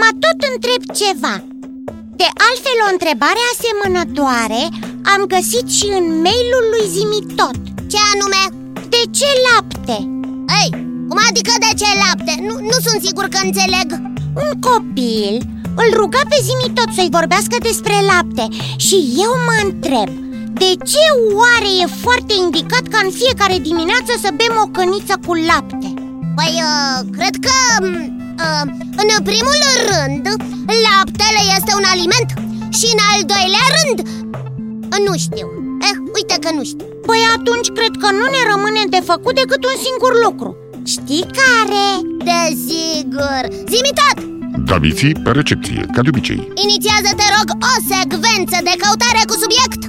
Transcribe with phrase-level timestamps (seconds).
[0.00, 1.34] Da, Mă tot întreb ceva
[2.20, 4.62] De altfel o întrebare asemănătoare
[5.12, 7.56] am găsit și în mailul lui Zimitot
[7.90, 8.42] ce anume?
[8.94, 9.96] De ce lapte?
[10.60, 10.70] Ei,
[11.08, 12.32] cum adică de ce lapte?
[12.46, 13.88] Nu, nu sunt sigur că înțeleg
[14.42, 15.34] Un copil
[15.82, 18.44] îl ruga pe Zimitot să-i vorbească despre lapte
[18.86, 20.10] Și eu mă întreb
[20.62, 21.04] De ce
[21.40, 25.88] oare e foarte indicat ca în fiecare dimineață să bem o căniță cu lapte?
[26.36, 28.19] Păi, uh, cred că, uh,
[29.02, 30.24] în primul rând,
[30.86, 32.30] laptele este un aliment
[32.78, 33.98] Și în al doilea rând,
[34.92, 35.46] uh, nu știu.
[35.88, 36.86] Eh, uite că nu știu.
[37.08, 40.50] Păi atunci cred că nu ne rămâne de făcut decât un singur lucru.
[40.94, 41.86] Știi care?
[42.28, 43.42] Desigur.
[43.72, 44.18] Zimi tot!
[44.70, 46.52] Daviții pe recepție, ca de obicei.
[46.66, 49.80] Inițiază, te rog, o secvență de căutare cu subiect.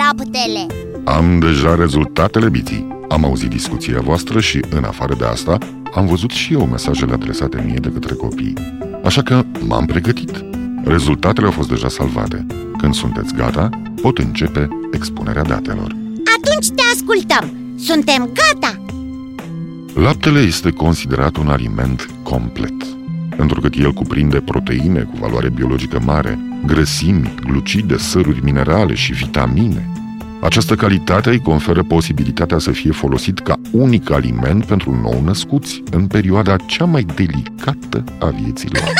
[0.00, 0.64] Laptele.
[1.16, 5.58] Am deja rezultatele biții Am auzit discuția voastră și, în afară de asta,
[5.94, 8.54] am văzut și eu mesajele adresate mie de către copii.
[9.04, 10.44] Așa că m-am pregătit.
[10.84, 12.46] Rezultatele au fost deja salvate.
[12.78, 13.68] Când sunteți gata,
[14.02, 15.96] pot începe expunerea datelor.
[16.36, 17.74] Atunci te ascultăm.
[17.78, 18.78] Suntem gata!
[19.94, 22.84] Laptele este considerat un aliment complet,
[23.36, 29.88] pentru că el cuprinde proteine cu valoare biologică mare, grăsimi, glucide, săruri minerale și vitamine.
[30.44, 36.56] Această calitate îi conferă posibilitatea să fie folosit ca unic aliment pentru nou-născuți în perioada
[36.56, 38.92] cea mai delicată a vieții lor.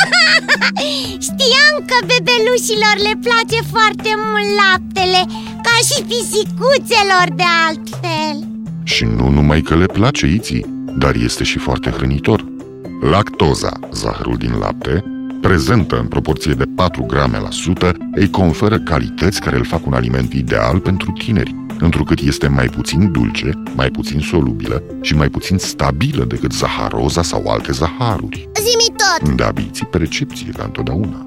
[1.26, 5.20] Știam că bebelușilor le place foarte mult laptele
[5.62, 8.48] Ca și pisicuțelor de altfel
[8.82, 10.66] Și nu numai că le place iții,
[10.98, 12.44] dar este și foarte hrănitor.
[13.10, 15.04] Lactoza, zahărul din lapte,
[15.46, 19.92] prezentă în proporție de 4 grame la sută, îi conferă calități care îl fac un
[19.92, 25.58] aliment ideal pentru tineri, întrucât este mai puțin dulce, mai puțin solubilă și mai puțin
[25.58, 28.48] stabilă decât zaharoza sau alte zaharuri.
[28.60, 29.34] Zimi tot!
[29.34, 31.26] Da, biții pe recepție, ca întotdeauna.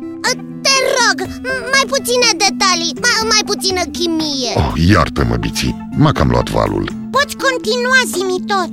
[0.62, 6.50] Te rog, mai puține detalii, mai, mai puțină chimie Oh, iartă-mă, biții, m-a cam luat
[6.50, 6.90] valul.
[7.12, 8.72] Poți continua, zimi tot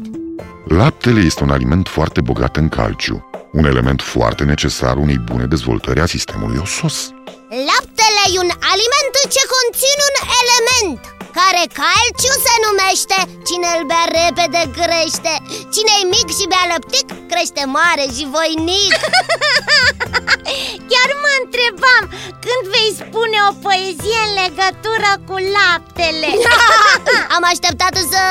[0.76, 3.24] Laptele este un aliment foarte bogat în calciu,
[3.54, 6.97] un element foarte necesar unei bune dezvoltări a sistemului osos.
[7.69, 13.18] Laptele e un aliment ce conține un element care calciu se numește.
[13.48, 15.34] Cine îl bea repede crește
[15.74, 18.94] Cine e mic și bea lăptic crește mare și voinic.
[20.90, 22.02] Chiar mă întrebam
[22.44, 26.30] când vei spune o poezie în legătură cu laptele?
[27.36, 28.22] Am așteptat să,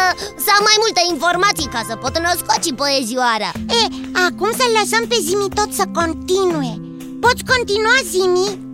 [0.43, 3.51] să am mai multe informații ca să pot născoci poezioara.
[3.79, 3.83] E,
[4.27, 6.73] acum să lăsăm pe Zimi tot să continue.
[7.23, 8.72] Poți continua, Zimi?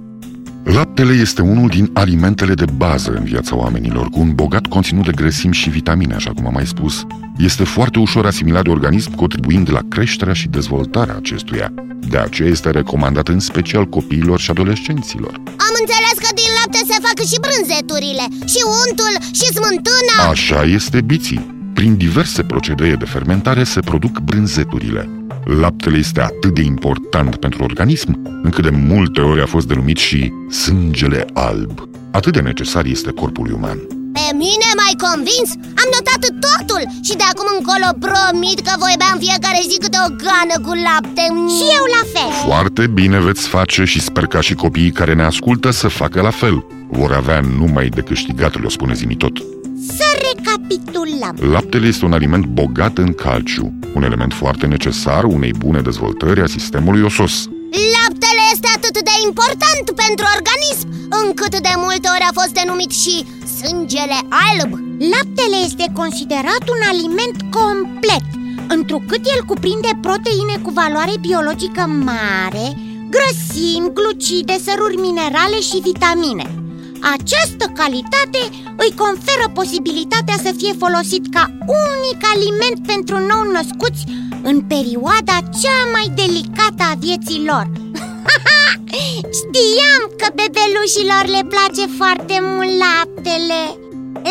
[0.64, 5.12] Laptele este unul din alimentele de bază în viața oamenilor, cu un bogat conținut de
[5.12, 7.06] grăsimi și vitamine, așa cum am mai spus.
[7.38, 11.74] Este foarte ușor asimilat de organism, contribuind la creșterea și dezvoltarea acestuia.
[12.10, 15.32] De aceea este recomandat în special copiilor și adolescenților.
[15.46, 21.02] Am înțeles că din lapte se fac și brânzeturile Și untul și smântâna Așa este
[21.02, 21.58] biții.
[21.74, 25.19] Prin diverse procedee de fermentare se produc brânzeturile.
[25.58, 30.34] Laptele este atât de important pentru organism, încât de multe ori a fost denumit și
[30.50, 31.90] sângele alb.
[32.12, 33.78] Atât de necesar este corpului uman.
[34.14, 35.50] Pe mine m-ai convins?
[35.82, 39.98] Am notat totul Și de acum încolo promit că voi bea în fiecare zi câte
[40.06, 44.42] o gană cu lapte Și eu la fel Foarte bine veți face și sper ca
[44.42, 46.66] și copiii care ne ascultă să facă la fel.
[46.90, 49.38] Vor avea numai de câștigat, le spune zimi tot.
[49.98, 50.09] Să
[50.40, 56.42] recapitulăm Laptele este un aliment bogat în calciu, un element foarte necesar unei bune dezvoltări
[56.42, 57.50] a sistemului osos.
[57.98, 60.88] Laptele este atât de important pentru organism
[61.24, 63.26] Încât de multe ori a fost denumit și
[63.60, 64.20] sângele
[64.50, 64.72] alb.
[65.14, 68.26] Laptele este considerat un aliment complet
[68.68, 72.68] Întrucât el cuprinde proteine cu valoare biologică mare
[73.16, 76.69] Grăsimi, glucide, săruri minerale și vitamine
[77.02, 78.42] Această calitate
[78.84, 81.44] îi conferă posibilitatea să fie folosit ca
[81.86, 84.04] unic aliment pentru nou-născuți
[84.50, 87.66] În perioada cea mai delicată a vieții lor.
[89.40, 93.62] Știam că bebelușilor le place foarte mult laptele.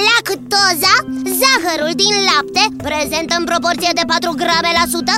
[0.09, 0.95] Lactoza,
[1.41, 5.15] zahărul din lapte, prezent în proporție de 4 grame la sută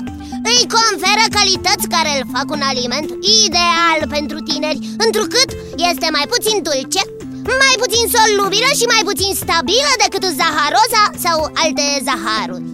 [0.51, 3.09] Îi conferă calități care îl fac un aliment
[3.45, 5.49] ideal pentru tineri Întrucât
[5.91, 7.03] este mai puțin dulce,
[7.63, 12.67] mai puțin solubilă și mai puțin stabilă decât zaharoza sau alte zaharuri.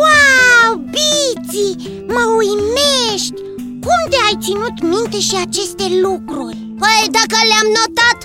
[0.00, 1.74] Wow, Biții,
[2.14, 3.38] mă uimești!
[3.84, 6.58] Cum de ai ținut minte și aceste lucruri?
[6.82, 8.18] Păi dacă le-am notat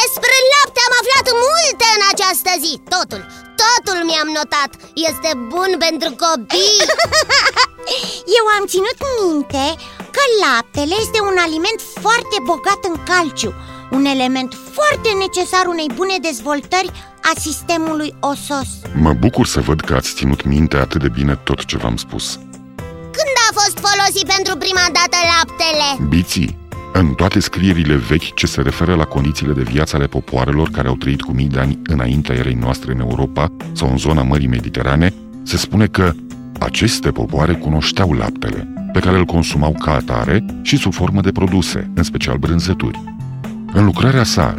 [0.00, 2.72] Despre lapte am aflat multe în această zi.
[2.94, 3.22] Totul,
[3.62, 4.70] totul mi-am notat.
[5.08, 6.78] Este bun pentru copii.
[8.38, 9.64] Eu am ținut minte
[10.14, 13.50] că laptele este un aliment foarte bogat în calciu
[13.90, 16.90] Un element foarte necesar unei bune dezvoltări
[17.22, 21.64] a sistemului osos Mă bucur să văd că ați ținut minte atât de bine tot
[21.64, 22.34] ce v-am spus
[23.16, 26.08] Când a fost folosit pentru prima dată laptele?
[26.08, 26.58] Biții,
[26.92, 30.94] în toate scrierile vechi ce se referă la condițiile de viață ale popoarelor care au
[30.94, 35.14] trăit cu mii de ani înaintea erei noastre în Europa sau în zona Mării Mediterane,
[35.42, 36.12] se spune că
[36.60, 41.90] aceste popoare cunoșteau laptele, pe care îl consumau ca atare și sub formă de produse,
[41.94, 43.15] în special brânzeturi.
[43.72, 44.56] În lucrarea sa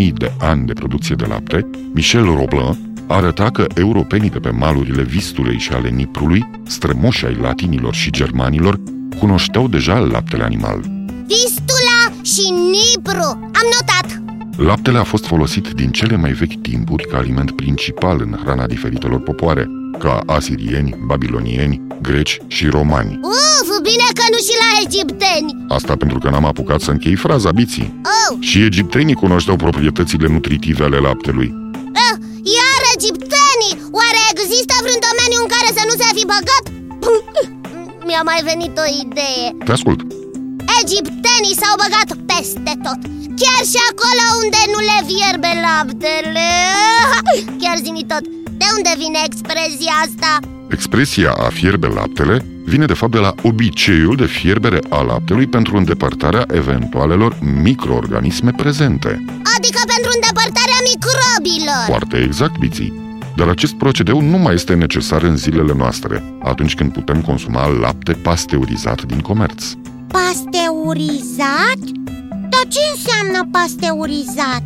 [0.00, 5.02] 10.000 de ani de producție de lapte, Michel Roblin arăta că europenii de pe malurile
[5.02, 8.80] Vistulei și ale Niprului, strămoși ai latinilor și germanilor,
[9.18, 10.80] cunoșteau deja laptele animal.
[11.26, 14.22] Vistula și Nipru, am notat!
[14.56, 19.20] Laptele a fost folosit din cele mai vechi timpuri ca aliment principal în hrana diferitelor
[19.20, 19.66] popoare,
[19.98, 23.20] ca asirieni, babilonieni, greci și romani.
[23.22, 25.50] Uf, bine că nu și la egipteni!
[25.78, 27.88] Asta pentru că n-am apucat să închei fraza biții.
[28.14, 31.48] Oh, Și egiptenii cunoșteau proprietățile nutritive ale laptelui.
[32.02, 32.14] uh,
[32.58, 33.74] iar egiptenii!
[34.00, 36.64] Oare există vreun domeniu în care să nu se fi băgat?
[38.06, 40.00] Mi-a mai venit o idee Te ascult.
[40.82, 43.00] Egiptenii s-au băgat peste tot
[43.40, 46.48] Chiar și acolo unde nu le fierbe laptele
[47.60, 48.24] Chiar zi tot,
[48.60, 50.30] de unde vine expresia asta?
[50.76, 55.76] Expresia a fierbe laptele vine de fapt de la obiceiul de fierbere a laptelui pentru
[55.76, 59.08] îndepărtarea eventualelor microorganisme prezente.
[59.56, 62.92] Adică pentru îndepărtarea microbilor Foarte exact, biții.
[63.36, 68.12] Dar acest procedeu nu mai este necesar în zilele noastre, atunci când putem consuma lapte
[68.12, 69.64] pasteurizat din comerț.
[70.08, 71.82] Pasteurizat?
[72.28, 74.64] Dar ce înseamnă pasteurizat?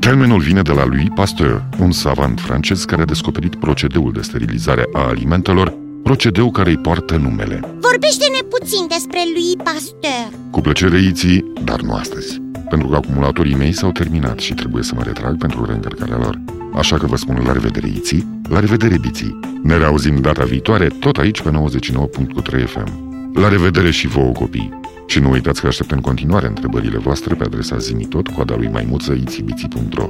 [0.00, 4.84] Termenul vine de la lui Pasteur, un savant francez care a descoperit procedeul de sterilizare
[4.92, 7.60] a alimentelor, procedeu care îi poartă numele.
[7.80, 12.40] Vorbește-ne puțin despre lui Pasteur Cu plăcere, Iții, dar nu astăzi.
[12.68, 16.40] Pentru că acumulatorii mei s-au terminat și trebuie să mă retrag pentru reîncărcarea lor.
[16.74, 19.38] Așa că vă spun la revedere, Iții, la revedere, Biții.
[19.62, 22.88] Ne reauzim data viitoare, tot aici pe 99.3 FM.
[23.34, 24.78] La revedere și vouă, copii!
[25.06, 29.12] Și nu uitați că aștept în continuare întrebările voastre pe adresa zimitot, coada lui maimuță,
[29.12, 30.08] itibiții.ro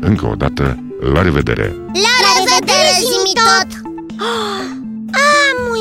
[0.00, 1.62] Încă o dată, la revedere!
[1.62, 4.77] La, La revedere, revedere, zimi Zimi-tot!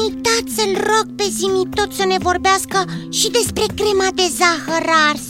[0.08, 0.26] Tot!
[0.28, 2.80] Am uitat să-l rog pe Zimitot să ne vorbească
[3.18, 5.26] și despre crema de zahăr ars.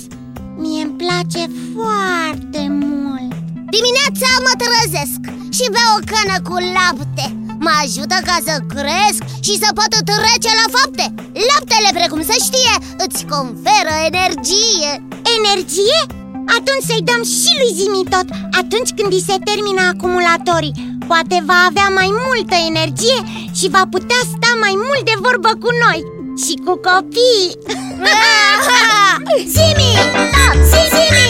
[0.62, 1.44] Mie îmi place
[1.76, 3.32] foarte mult.
[3.76, 5.22] Dimineața mă trezesc
[5.58, 7.26] și beau o cană cu lapte.
[7.66, 11.06] Mă ajută ca să cresc și să pot trece la fapte.
[11.50, 12.76] Laptele, precum se știe,
[13.06, 14.92] îți conferă energie.
[15.38, 16.02] Energie?
[16.58, 18.28] Atunci să-i dăm și lui Zimitot
[18.62, 23.20] Atunci când îi se termină acumulatorii Poate va avea mai multă energie
[23.54, 26.00] și va putea sta mai mult de vorbă cu noi
[26.44, 27.48] și cu copii.
[29.56, 29.92] Zimi,
[30.36, 31.30] tot, zimi,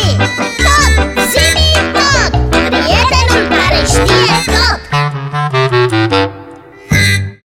[0.65, 0.93] tot,
[1.31, 2.31] zimi, tot.
[2.49, 4.79] Prietenul care știe tot.